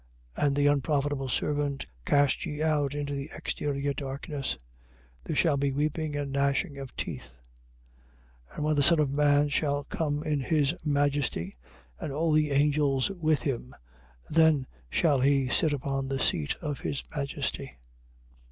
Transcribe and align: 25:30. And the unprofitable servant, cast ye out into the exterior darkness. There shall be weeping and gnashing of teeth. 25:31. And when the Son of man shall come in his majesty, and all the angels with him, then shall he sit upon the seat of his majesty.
25:30. 0.35 0.45
And 0.47 0.55
the 0.55 0.65
unprofitable 0.65 1.29
servant, 1.29 1.85
cast 2.05 2.43
ye 2.43 2.63
out 2.63 2.95
into 2.95 3.13
the 3.13 3.29
exterior 3.35 3.93
darkness. 3.93 4.57
There 5.23 5.35
shall 5.35 5.57
be 5.57 5.71
weeping 5.71 6.15
and 6.15 6.31
gnashing 6.31 6.79
of 6.79 6.95
teeth. 6.97 7.37
25:31. 8.53 8.55
And 8.55 8.65
when 8.65 8.75
the 8.77 8.81
Son 8.81 8.99
of 8.99 9.15
man 9.15 9.49
shall 9.49 9.83
come 9.83 10.23
in 10.23 10.39
his 10.39 10.73
majesty, 10.83 11.53
and 11.99 12.11
all 12.11 12.31
the 12.31 12.49
angels 12.49 13.11
with 13.11 13.43
him, 13.43 13.75
then 14.27 14.65
shall 14.89 15.19
he 15.19 15.47
sit 15.49 15.71
upon 15.71 16.07
the 16.07 16.17
seat 16.19 16.55
of 16.63 16.79
his 16.79 17.03
majesty. 17.15 17.77